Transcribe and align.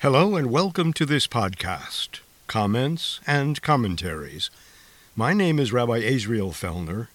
Hello 0.00 0.36
and 0.36 0.48
welcome 0.48 0.92
to 0.92 1.04
this 1.04 1.26
podcast, 1.26 2.20
Comments 2.46 3.18
and 3.26 3.60
Commentaries. 3.60 4.48
My 5.16 5.32
name 5.32 5.58
is 5.58 5.72
Rabbi 5.72 6.02
Azriel 6.02 6.52
Fellner. 6.52 7.08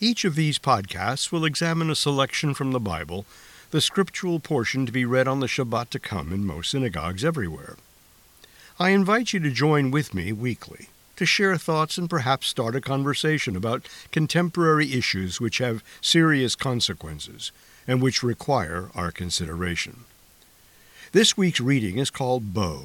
Each 0.00 0.24
of 0.24 0.34
these 0.34 0.58
podcasts 0.58 1.30
will 1.30 1.44
examine 1.44 1.88
a 1.88 1.94
selection 1.94 2.52
from 2.52 2.72
the 2.72 2.80
Bible, 2.80 3.26
the 3.70 3.80
scriptural 3.80 4.40
portion 4.40 4.86
to 4.86 4.90
be 4.92 5.04
read 5.04 5.28
on 5.28 5.38
the 5.38 5.46
Shabbat 5.46 5.90
to 5.90 6.00
come 6.00 6.32
in 6.32 6.44
most 6.44 6.72
synagogues 6.72 7.24
everywhere. 7.24 7.76
I 8.80 8.88
invite 8.88 9.32
you 9.32 9.38
to 9.38 9.50
join 9.52 9.92
with 9.92 10.12
me 10.12 10.32
weekly 10.32 10.88
to 11.14 11.24
share 11.24 11.56
thoughts 11.56 11.96
and 11.96 12.10
perhaps 12.10 12.48
start 12.48 12.74
a 12.74 12.80
conversation 12.80 13.54
about 13.54 13.88
contemporary 14.10 14.94
issues 14.94 15.40
which 15.40 15.58
have 15.58 15.84
serious 16.00 16.56
consequences 16.56 17.52
and 17.86 18.02
which 18.02 18.24
require 18.24 18.90
our 18.96 19.12
consideration. 19.12 20.06
This 21.12 21.36
week's 21.36 21.60
reading 21.60 21.98
is 21.98 22.08
called 22.08 22.54
Bo, 22.54 22.84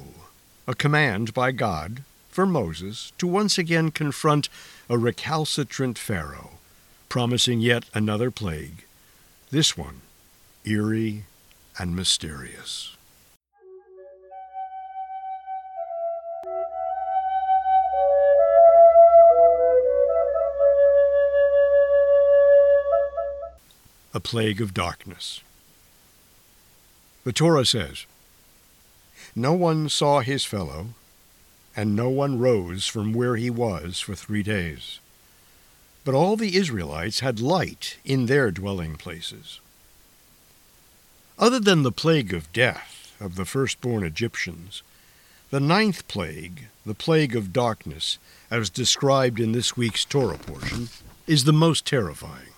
a 0.66 0.74
command 0.74 1.32
by 1.32 1.52
God 1.52 2.02
for 2.28 2.44
Moses 2.44 3.12
to 3.18 3.26
once 3.28 3.56
again 3.56 3.92
confront 3.92 4.48
a 4.90 4.98
recalcitrant 4.98 5.96
Pharaoh, 5.96 6.58
promising 7.08 7.60
yet 7.60 7.84
another 7.94 8.32
plague, 8.32 8.84
this 9.52 9.78
one 9.78 10.00
eerie 10.64 11.22
and 11.78 11.94
mysterious. 11.94 12.96
A 24.12 24.18
plague 24.18 24.60
of 24.60 24.74
darkness. 24.74 25.42
The 27.22 27.32
Torah 27.32 27.64
says, 27.64 28.04
no 29.38 29.52
one 29.52 29.86
saw 29.86 30.20
his 30.20 30.46
fellow, 30.46 30.86
and 31.76 31.94
no 31.94 32.08
one 32.08 32.38
rose 32.38 32.86
from 32.86 33.12
where 33.12 33.36
he 33.36 33.50
was 33.50 34.00
for 34.00 34.14
three 34.14 34.42
days. 34.42 34.98
But 36.04 36.14
all 36.14 36.36
the 36.36 36.56
Israelites 36.56 37.20
had 37.20 37.38
light 37.38 37.98
in 38.02 38.26
their 38.26 38.50
dwelling 38.50 38.96
places. 38.96 39.60
Other 41.38 41.60
than 41.60 41.82
the 41.82 41.92
plague 41.92 42.32
of 42.32 42.50
death 42.54 43.14
of 43.20 43.34
the 43.34 43.44
firstborn 43.44 44.04
Egyptians, 44.04 44.82
the 45.50 45.60
ninth 45.60 46.08
plague, 46.08 46.68
the 46.86 46.94
plague 46.94 47.36
of 47.36 47.52
darkness, 47.52 48.18
as 48.50 48.70
described 48.70 49.38
in 49.38 49.52
this 49.52 49.76
week's 49.76 50.06
Torah 50.06 50.38
portion, 50.38 50.88
is 51.26 51.44
the 51.44 51.52
most 51.52 51.84
terrifying. 51.84 52.54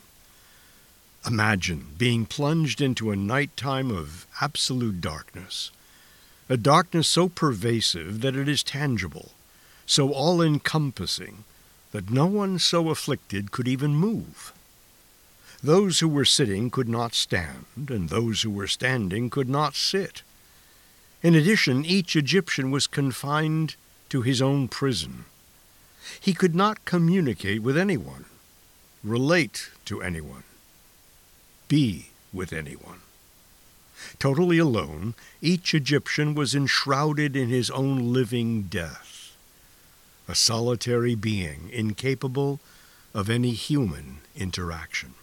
Imagine 1.27 1.88
being 1.98 2.25
plunged 2.25 2.81
into 2.81 3.10
a 3.10 3.16
night 3.16 3.56
time 3.56 3.91
of 3.91 4.28
absolute 4.41 5.00
darkness 5.00 5.72
a 6.48 6.56
darkness 6.56 7.08
so 7.08 7.28
pervasive 7.28 8.20
that 8.22 8.36
it 8.36 8.48
is 8.48 8.62
tangible, 8.62 9.32
so 9.86 10.12
all 10.12 10.41
encompassing 10.41 11.44
that 11.92 12.10
no 12.10 12.27
one 12.27 12.58
so 12.58 12.91
afflicted 12.91 13.50
could 13.50 13.68
even 13.68 13.94
move. 13.94 14.52
Those 15.62 16.00
who 16.00 16.08
were 16.08 16.24
sitting 16.24 16.70
could 16.70 16.88
not 16.88 17.14
stand, 17.14 17.66
and 17.88 18.08
those 18.08 18.42
who 18.42 18.50
were 18.50 18.66
standing 18.66 19.28
could 19.28 19.48
not 19.48 19.74
sit. 19.74 20.22
In 21.22 21.34
addition, 21.34 21.84
each 21.84 22.14
Egyptian 22.14 22.70
was 22.70 22.86
confined 22.86 23.74
to 24.08 24.22
his 24.22 24.41
own 24.41 24.69
prison. 24.69 25.24
He 26.20 26.32
could 26.32 26.54
not 26.54 26.84
communicate 26.84 27.62
with 27.62 27.76
anyone, 27.76 28.26
relate 29.02 29.70
to 29.86 30.00
anyone, 30.00 30.44
be 31.66 32.10
with 32.32 32.52
anyone. 32.52 33.00
Totally 34.18 34.58
alone, 34.58 35.14
each 35.41 35.74
Egyptian 35.74 36.34
was 36.34 36.54
enshrouded 36.54 37.36
in 37.36 37.48
his 37.48 37.70
own 37.70 38.12
living 38.12 38.64
death, 38.64 39.36
a 40.27 40.34
solitary 40.34 41.14
being 41.14 41.70
incapable 41.72 42.60
of 43.14 43.30
any 43.30 43.52
human 43.52 44.19
interaction. 44.37 45.14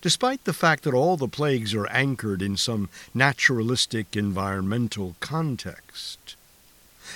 Despite 0.00 0.44
the 0.44 0.52
fact 0.52 0.84
that 0.84 0.94
all 0.94 1.16
the 1.16 1.28
plagues 1.28 1.74
are 1.74 1.86
anchored 1.88 2.42
in 2.42 2.56
some 2.56 2.88
naturalistic 3.14 4.16
environmental 4.16 5.16
context, 5.20 6.36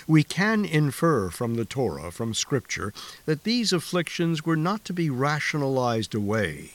we 0.07 0.23
can 0.23 0.65
infer 0.65 1.29
from 1.29 1.57
the 1.57 1.65
Torah, 1.65 2.11
from 2.11 2.35
Scripture, 2.35 2.95
that 3.27 3.45
these 3.45 3.73
afflictions 3.73 4.47
were 4.47 4.57
not 4.57 4.85
to 4.87 4.93
be 4.93 5.11
rationalized 5.11 6.15
away 6.15 6.75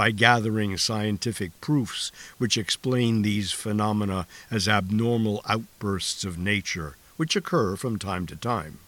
by 0.00 0.10
gathering 0.10 0.74
scientific 0.78 1.50
proofs 1.60 2.10
which 2.38 2.56
explain 2.56 3.20
these 3.20 3.52
phenomena 3.52 4.26
as 4.50 4.66
abnormal 4.66 5.42
outbursts 5.46 6.24
of 6.24 6.38
nature 6.38 6.96
which 7.18 7.36
occur 7.36 7.76
from 7.76 7.98
time 7.98 8.24
to 8.24 8.34
time. 8.34 8.78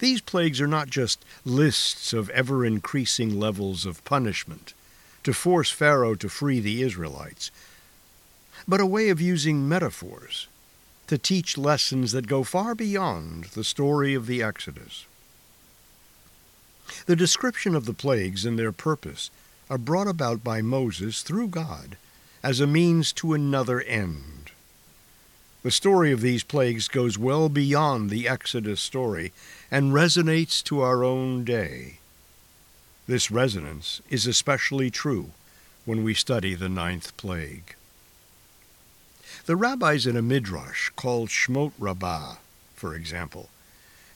These 0.00 0.22
plagues 0.22 0.60
are 0.60 0.66
not 0.66 0.90
just 0.90 1.24
lists 1.44 2.12
of 2.12 2.30
ever 2.30 2.66
increasing 2.66 3.38
levels 3.38 3.86
of 3.86 4.04
punishment 4.04 4.74
to 5.22 5.32
force 5.32 5.70
Pharaoh 5.70 6.16
to 6.16 6.28
free 6.28 6.58
the 6.58 6.82
Israelites, 6.82 7.52
but 8.66 8.80
a 8.80 8.86
way 8.86 9.08
of 9.08 9.20
using 9.20 9.68
metaphors 9.68 10.48
to 11.06 11.16
teach 11.16 11.56
lessons 11.56 12.10
that 12.10 12.26
go 12.26 12.42
far 12.42 12.74
beyond 12.74 13.44
the 13.54 13.62
story 13.62 14.14
of 14.14 14.26
the 14.26 14.42
Exodus. 14.42 15.06
The 17.06 17.16
description 17.16 17.74
of 17.74 17.84
the 17.84 17.92
plagues 17.92 18.44
and 18.44 18.58
their 18.58 18.72
purpose 18.72 19.30
are 19.70 19.78
brought 19.78 20.08
about 20.08 20.42
by 20.42 20.62
Moses 20.62 21.22
through 21.22 21.48
God 21.48 21.96
as 22.42 22.60
a 22.60 22.66
means 22.66 23.12
to 23.14 23.32
another 23.32 23.80
end. 23.82 24.50
The 25.62 25.70
story 25.70 26.12
of 26.12 26.20
these 26.20 26.44
plagues 26.44 26.88
goes 26.88 27.18
well 27.18 27.48
beyond 27.48 28.10
the 28.10 28.28
Exodus 28.28 28.80
story 28.80 29.32
and 29.70 29.92
resonates 29.92 30.62
to 30.64 30.80
our 30.80 31.02
own 31.02 31.44
day. 31.44 31.98
This 33.06 33.30
resonance 33.30 34.00
is 34.08 34.26
especially 34.26 34.90
true 34.90 35.30
when 35.84 36.04
we 36.04 36.14
study 36.14 36.54
the 36.54 36.68
ninth 36.68 37.16
plague. 37.16 37.74
The 39.46 39.56
rabbis 39.56 40.06
in 40.06 40.16
a 40.16 40.22
midrash 40.22 40.90
called 40.90 41.30
Shmot 41.30 41.72
Rabbah, 41.78 42.36
for 42.74 42.94
example, 42.94 43.48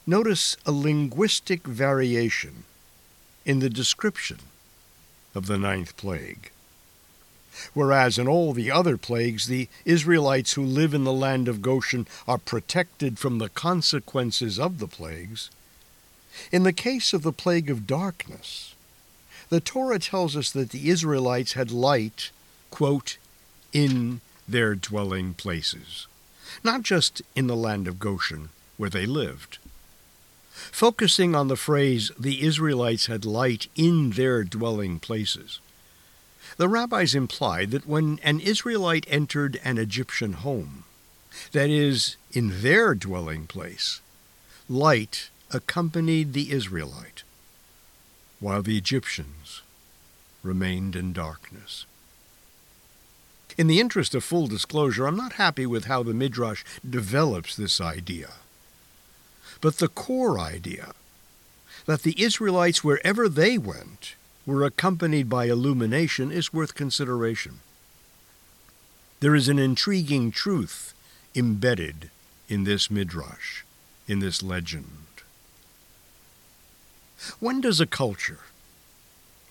notice 0.06 0.56
a 0.66 0.72
linguistic 0.72 1.64
variation 1.64 2.64
in 3.44 3.60
the 3.60 3.70
description 3.70 4.38
of 5.34 5.46
the 5.46 5.58
ninth 5.58 5.96
plague. 5.96 6.50
Whereas 7.74 8.18
in 8.18 8.26
all 8.26 8.52
the 8.52 8.70
other 8.70 8.96
plagues, 8.96 9.46
the 9.46 9.68
Israelites 9.84 10.54
who 10.54 10.64
live 10.64 10.94
in 10.94 11.04
the 11.04 11.12
land 11.12 11.48
of 11.48 11.62
Goshen 11.62 12.06
are 12.26 12.38
protected 12.38 13.18
from 13.18 13.38
the 13.38 13.50
consequences 13.50 14.58
of 14.58 14.78
the 14.78 14.88
plagues, 14.88 15.50
in 16.50 16.62
the 16.62 16.72
case 16.72 17.12
of 17.12 17.22
the 17.22 17.32
plague 17.32 17.70
of 17.70 17.86
darkness, 17.86 18.74
the 19.50 19.60
Torah 19.60 19.98
tells 19.98 20.34
us 20.34 20.50
that 20.50 20.70
the 20.70 20.88
Israelites 20.88 21.52
had 21.52 21.70
light, 21.70 22.30
quote, 22.70 23.18
in 23.72 24.22
their 24.48 24.74
dwelling 24.74 25.34
places, 25.34 26.06
not 26.64 26.82
just 26.82 27.20
in 27.36 27.48
the 27.48 27.56
land 27.56 27.86
of 27.86 27.98
Goshen, 27.98 28.48
where 28.78 28.90
they 28.90 29.04
lived. 29.04 29.58
Focusing 30.52 31.34
on 31.34 31.48
the 31.48 31.56
phrase, 31.56 32.10
the 32.18 32.42
Israelites 32.42 33.06
had 33.06 33.24
light 33.24 33.68
in 33.74 34.10
their 34.10 34.44
dwelling 34.44 34.98
places, 34.98 35.60
the 36.56 36.68
rabbis 36.68 37.14
implied 37.14 37.70
that 37.70 37.86
when 37.86 38.18
an 38.22 38.40
Israelite 38.40 39.06
entered 39.08 39.60
an 39.64 39.78
Egyptian 39.78 40.34
home, 40.34 40.84
that 41.52 41.70
is, 41.70 42.16
in 42.32 42.62
their 42.62 42.94
dwelling 42.94 43.46
place, 43.46 44.00
light 44.68 45.30
accompanied 45.50 46.32
the 46.32 46.52
Israelite, 46.52 47.22
while 48.40 48.62
the 48.62 48.76
Egyptians 48.76 49.62
remained 50.42 50.94
in 50.94 51.12
darkness. 51.12 51.86
In 53.56 53.66
the 53.66 53.80
interest 53.80 54.14
of 54.14 54.24
full 54.24 54.46
disclosure, 54.46 55.06
I'm 55.06 55.16
not 55.16 55.34
happy 55.34 55.66
with 55.66 55.84
how 55.84 56.02
the 56.02 56.14
Midrash 56.14 56.64
develops 56.88 57.54
this 57.54 57.80
idea. 57.80 58.32
But 59.62 59.78
the 59.78 59.88
core 59.88 60.38
idea 60.38 60.92
that 61.86 62.02
the 62.02 62.20
Israelites, 62.20 62.84
wherever 62.84 63.28
they 63.28 63.56
went, 63.56 64.16
were 64.44 64.64
accompanied 64.64 65.28
by 65.28 65.44
illumination 65.46 66.32
is 66.32 66.52
worth 66.52 66.74
consideration. 66.74 67.60
There 69.20 69.36
is 69.36 69.48
an 69.48 69.60
intriguing 69.60 70.32
truth 70.32 70.94
embedded 71.34 72.10
in 72.48 72.64
this 72.64 72.90
midrash, 72.90 73.62
in 74.08 74.18
this 74.18 74.42
legend. 74.42 75.06
When 77.38 77.60
does 77.60 77.80
a 77.80 77.86
culture, 77.86 78.40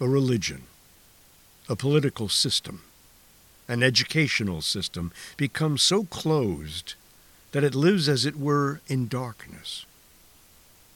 a 0.02 0.10
religion, 0.10 0.64
a 1.70 1.76
political 1.78 2.28
system, 2.28 2.82
an 3.70 3.82
educational 3.82 4.62
system 4.62 5.14
become 5.38 5.78
so 5.78 6.04
closed 6.04 6.96
that 7.54 7.64
it 7.64 7.74
lives 7.74 8.10
as 8.10 8.26
it 8.26 8.36
were 8.36 8.82
in 8.88 9.08
darkness? 9.08 9.86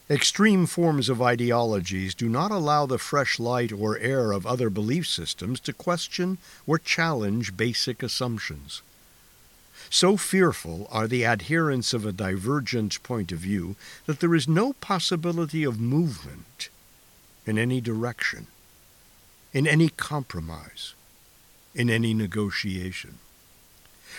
Extreme 0.08 0.68
forms 0.68 1.10
of 1.10 1.20
ideologies 1.20 2.14
do 2.14 2.30
not 2.30 2.52
allow 2.52 2.86
the 2.86 3.00
fresh 3.00 3.40
light 3.40 3.72
or 3.72 3.98
air 3.98 4.32
of 4.32 4.46
other 4.46 4.70
belief 4.70 5.08
systems 5.08 5.60
to 5.62 5.74
question 5.74 6.38
or 6.68 6.78
challenge 6.78 7.58
basic 7.58 8.04
assumptions. 8.04 8.84
So 9.90 10.16
fearful 10.16 10.88
are 10.92 11.08
the 11.08 11.26
adherents 11.26 11.92
of 11.92 12.06
a 12.06 12.12
divergent 12.12 13.02
point 13.02 13.32
of 13.32 13.40
view 13.40 13.76
that 14.06 14.20
there 14.20 14.36
is 14.36 14.48
no 14.48 14.74
possibility 14.74 15.64
of 15.64 15.80
movement 15.80 16.70
in 17.48 17.58
any 17.58 17.82
direction, 17.82 18.46
in 19.54 19.66
any 19.66 19.90
compromise, 19.90 20.94
in 21.74 21.90
any 21.90 22.14
negotiation. 22.14 23.18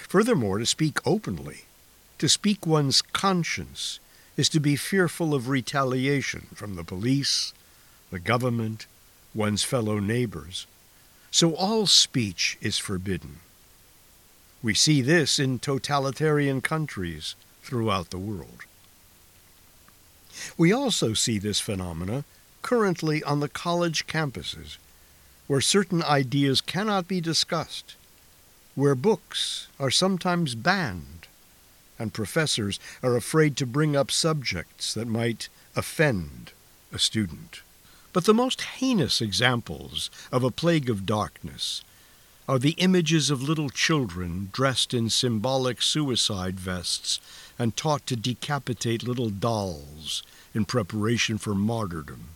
Furthermore, 0.09 0.59
to 0.59 0.67
speak 0.67 0.99
openly, 1.07 1.65
to 2.19 2.29
speak 2.29 2.67
one's 2.67 3.03
conscience, 3.03 4.01
is 4.37 4.49
to 4.51 4.61
be 4.61 4.77
fearful 4.77 5.35
of 5.35 5.49
retaliation 5.49 6.47
from 6.55 6.77
the 6.77 6.85
police, 6.85 7.53
the 8.11 8.19
government, 8.19 8.87
one's 9.35 9.63
fellow 9.63 9.99
neighbors. 9.99 10.67
So 11.31 11.55
all 11.55 11.87
speech 11.87 12.59
is 12.61 12.79
forbidden. 12.79 13.41
We 14.63 14.75
see 14.75 15.03
this 15.03 15.39
in 15.39 15.59
totalitarian 15.59 16.61
countries 16.61 17.35
throughout 17.63 18.11
the 18.11 18.19
world. 18.19 18.65
We 20.57 20.73
also 20.73 21.15
see 21.15 21.39
this 21.39 21.61
phenomena 21.61 22.25
currently 22.63 23.23
on 23.23 23.41
the 23.41 23.49
college 23.49 24.07
campuses, 24.07 24.77
where 25.47 25.61
certain 25.61 26.03
ideas 26.03 26.61
cannot 26.61 27.07
be 27.07 27.21
discussed, 27.21 27.95
where 28.75 28.95
books 28.95 29.69
are 29.79 29.91
sometimes 29.91 30.55
banned, 30.55 31.27
and 31.99 32.13
professors 32.13 32.79
are 33.03 33.17
afraid 33.17 33.57
to 33.57 33.67
bring 33.67 33.97
up 33.97 34.11
subjects 34.11 34.95
that 34.95 35.09
might 35.09 35.49
offend 35.75 36.53
a 36.93 36.99
student. 36.99 37.61
But 38.13 38.25
the 38.25 38.35
most 38.35 38.63
heinous 38.63 39.21
examples 39.21 40.11
of 40.33 40.43
a 40.43 40.51
plague 40.51 40.89
of 40.89 41.07
darkness 41.07 41.83
are 42.49 42.59
the 42.59 42.77
images 42.79 43.29
of 43.29 43.43
little 43.43 43.71
children 43.71 44.51
dressed 44.53 44.95
in 44.95 45.11
symbolic 45.11 45.83
suicide 45.83 46.61
vests 46.61 47.19
and 47.59 47.77
taught 47.77 48.07
to 48.07 48.17
decapitate 48.17 49.03
little 49.03 49.31
dolls 49.31 50.23
in 50.55 50.65
preparation 50.65 51.39
for 51.39 51.55
martyrdom. 51.55 52.29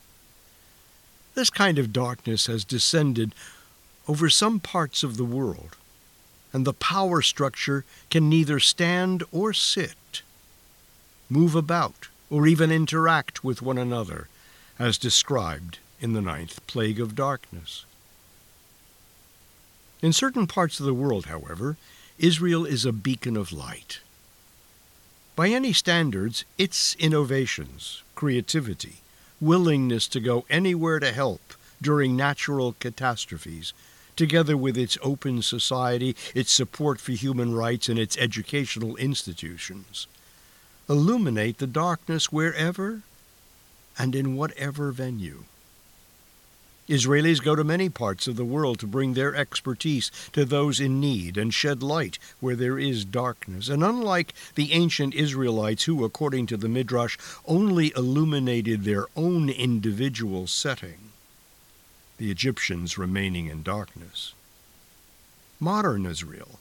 This 1.35 1.51
kind 1.51 1.79
of 1.79 1.93
darkness 1.93 2.47
has 2.47 2.65
descended 2.65 3.35
over 4.09 4.29
some 4.29 4.59
parts 4.59 5.03
of 5.03 5.17
the 5.17 5.25
world, 5.25 5.77
and 6.53 6.65
the 6.65 6.73
power 6.73 7.23
structure 7.23 7.85
can 8.11 8.29
neither 8.29 8.59
stand 8.59 9.23
or 9.33 9.53
sit, 9.53 10.23
move 11.29 11.55
about, 11.55 12.09
or 12.29 12.47
even 12.47 12.71
interact 12.71 13.45
with 13.45 13.63
one 13.63 13.79
another 13.79 14.29
as 14.79 14.99
described 14.99 15.79
in 16.01 16.13
the 16.13 16.21
ninth 16.21 16.65
plague 16.67 17.01
of 17.01 17.15
darkness. 17.15 17.85
In 20.03 20.13
certain 20.13 20.47
parts 20.47 20.81
of 20.81 20.87
the 20.87 20.95
world, 20.95 21.27
however, 21.27 21.77
Israel 22.19 22.65
is 22.65 22.85
a 22.85 22.93
beacon 22.93 23.37
of 23.37 23.53
light. 23.53 24.01
By 25.37 25.49
any 25.49 25.73
standards, 25.73 26.45
its 26.59 26.95
innovations, 26.97 28.03
creativity, 28.15 29.01
willingness 29.41 30.07
to 30.09 30.21
go 30.21 30.45
anywhere 30.51 31.01
to 31.01 31.13
help 31.13 31.55
during 31.83 32.17
natural 32.17 32.75
catastrophes, 32.79 33.73
together 34.21 34.55
with 34.55 34.77
its 34.77 34.99
open 35.01 35.41
society, 35.41 36.15
its 36.35 36.53
support 36.53 37.01
for 37.01 37.13
human 37.13 37.55
rights, 37.55 37.89
and 37.89 37.99
its 37.99 38.19
educational 38.19 38.95
institutions, 38.97 40.07
illuminate 40.91 41.57
the 41.57 41.67
darkness 41.67 42.31
wherever 42.31 43.01
and 43.99 44.15
in 44.15 44.37
whatever 44.37 44.93
venue. 44.93 45.45
Israelis 46.87 47.43
go 47.43 47.57
to 47.57 47.65
many 47.65 47.89
parts 47.89 48.29
of 48.29 48.37
the 48.37 48.45
world 48.45 48.79
to 48.81 48.87
bring 48.87 49.15
their 49.15 49.35
expertise 49.35 50.11
to 50.35 50.45
those 50.45 50.81
in 50.81 51.01
need 51.01 51.39
and 51.39 51.55
shed 51.55 51.83
light 51.83 52.19
where 52.41 52.57
there 52.57 52.79
is 52.79 53.07
darkness. 53.07 53.71
And 53.71 53.83
unlike 53.83 54.35
the 54.55 54.75
ancient 54.75 55.15
Israelites, 55.15 55.85
who, 55.85 56.05
according 56.05 56.45
to 56.49 56.59
the 56.59 56.69
Midrash, 56.69 57.17
only 57.47 57.91
illuminated 57.97 58.85
their 58.85 59.07
own 59.17 59.49
individual 59.49 60.47
setting, 60.47 61.10
the 62.21 62.31
Egyptians 62.31 62.99
remaining 62.99 63.47
in 63.47 63.63
darkness, 63.63 64.35
modern 65.59 66.05
Israel 66.05 66.61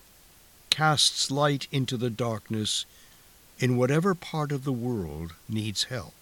casts 0.70 1.30
light 1.30 1.68
into 1.70 1.98
the 1.98 2.10
darkness 2.10 2.86
in 3.60 3.76
whatever 3.76 4.16
part 4.16 4.54
of 4.54 4.64
the 4.64 4.72
world 4.72 5.34
needs 5.50 5.84
help 5.84 6.14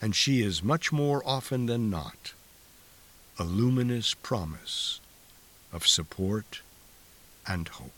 and 0.00 0.14
she 0.14 0.42
is 0.42 0.62
much 0.62 0.90
more 0.90 1.22
often 1.26 1.66
than 1.66 1.90
not 1.90 2.32
a 3.38 3.44
luminous 3.44 4.14
promise 4.14 5.00
of 5.70 5.86
support 5.86 6.62
and 7.46 7.68
hope. 7.68 7.97